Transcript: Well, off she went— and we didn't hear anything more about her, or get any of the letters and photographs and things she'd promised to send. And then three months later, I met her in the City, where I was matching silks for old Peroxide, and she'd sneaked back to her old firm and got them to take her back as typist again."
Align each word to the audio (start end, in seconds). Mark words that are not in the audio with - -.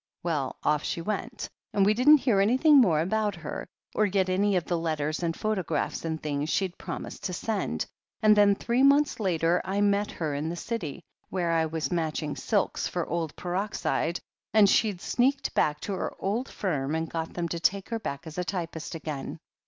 Well, 0.23 0.55
off 0.63 0.83
she 0.83 0.99
went— 0.99 1.47
and 1.75 1.85
we 1.85 1.93
didn't 1.93 2.17
hear 2.17 2.39
anything 2.39 2.77
more 2.81 3.01
about 3.01 3.35
her, 3.35 3.67
or 3.93 4.07
get 4.07 4.29
any 4.29 4.55
of 4.55 4.65
the 4.65 4.75
letters 4.79 5.21
and 5.21 5.37
photographs 5.37 6.03
and 6.03 6.19
things 6.19 6.49
she'd 6.49 6.79
promised 6.79 7.23
to 7.25 7.33
send. 7.33 7.85
And 8.19 8.35
then 8.35 8.55
three 8.55 8.81
months 8.81 9.19
later, 9.19 9.61
I 9.63 9.79
met 9.81 10.09
her 10.13 10.33
in 10.33 10.49
the 10.49 10.55
City, 10.55 11.03
where 11.29 11.51
I 11.51 11.67
was 11.67 11.91
matching 11.91 12.35
silks 12.35 12.87
for 12.87 13.05
old 13.07 13.35
Peroxide, 13.35 14.19
and 14.55 14.67
she'd 14.67 15.01
sneaked 15.01 15.53
back 15.53 15.79
to 15.81 15.93
her 15.93 16.11
old 16.17 16.49
firm 16.49 16.95
and 16.95 17.07
got 17.07 17.35
them 17.35 17.47
to 17.49 17.59
take 17.59 17.89
her 17.89 17.99
back 17.99 18.25
as 18.25 18.37
typist 18.43 18.95
again." 18.95 19.37